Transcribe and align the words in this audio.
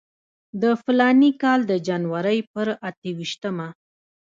د 0.61 0.63
فلاني 0.83 1.31
کال 1.41 1.59
د 1.67 1.73
جنورۍ 1.87 2.39
پر 2.53 2.67
اته 2.89 3.09
ویشتمه. 3.17 3.67